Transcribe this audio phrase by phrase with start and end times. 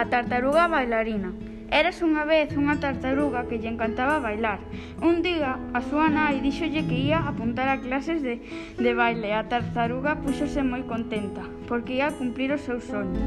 [0.00, 1.36] a tartaruga bailarina.
[1.68, 4.56] Eras unha vez unha tartaruga que lle encantaba bailar.
[5.04, 8.40] Un día, a súa nai díxolle que ia apuntar a clases de,
[8.80, 9.36] de baile.
[9.36, 13.20] A tartaruga púxose moi contenta, porque ia cumplir o seu soño.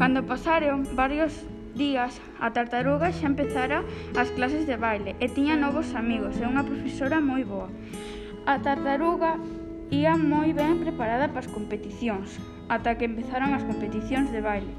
[0.00, 1.44] Cando pasaron varios
[1.76, 3.84] días, a tartaruga xa empezara
[4.16, 7.68] as clases de baile e tiña novos amigos e unha profesora moi boa.
[8.48, 9.36] A tartaruga
[9.92, 12.40] ia moi ben preparada para as competicións,
[12.72, 14.72] ata que empezaron as competicións de baile.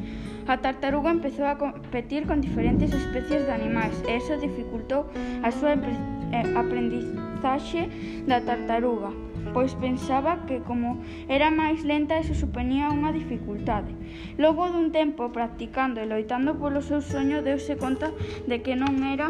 [0.49, 5.05] A tartaruga empezou a competir con diferentes especies de animais e iso dificultou
[5.45, 7.85] a súa eh, aprendizaxe
[8.25, 9.13] da tartaruga,
[9.53, 13.93] pois pensaba que como era máis lenta iso supoñía unha dificultade.
[14.41, 18.09] Logo dun tempo practicando e loitando polo seu soño deuse conta
[18.49, 19.29] de que non era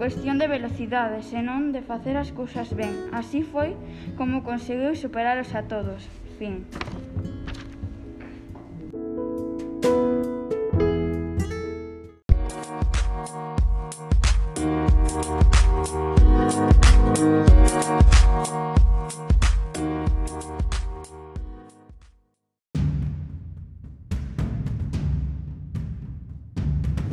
[0.00, 3.12] cuestión de velocidade, senón de facer as cousas ben.
[3.12, 3.76] Así foi
[4.16, 6.08] como conseguiu superaros a todos.
[6.40, 6.64] Fin.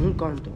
[0.04, 0.52] Un conto.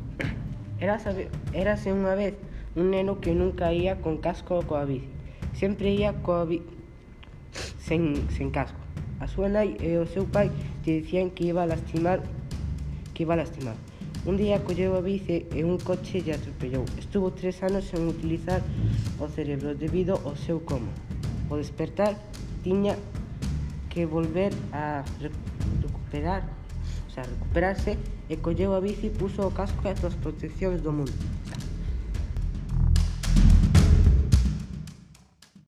[0.84, 2.36] Érase unha vez
[2.76, 5.08] un neno que nunca ia con casco coa bici.
[5.56, 6.68] Sempre ia coa bici
[7.80, 8.84] sen, sen casco.
[9.24, 10.52] A súa nai e o seu pai
[10.84, 12.20] te dicían que iba a lastimar
[13.16, 13.80] que iba a lastimar.
[14.28, 16.84] Un día colleu a bici e un coche lle atropellou.
[17.00, 18.60] Estuvo tres anos sen utilizar
[19.24, 20.92] o cerebro debido ao seu coma.
[21.48, 22.20] O despertar
[22.68, 23.00] tiña
[23.88, 26.44] que volver a recuperar,
[27.18, 27.98] a recuperarse
[28.30, 31.14] e colleu a bici puso puxo o casco e as proteccións do mundo.